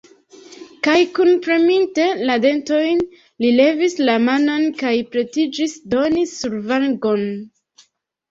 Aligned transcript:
Kaj, 0.85 0.93
kunpreminte 1.17 2.05
la 2.29 2.37
dentojn, 2.45 3.03
li 3.45 3.51
levis 3.57 3.95
la 4.09 4.15
manon 4.23 4.65
kaj 4.81 4.95
pretiĝis 5.17 5.75
doni 5.93 6.25
survangon. 6.33 7.29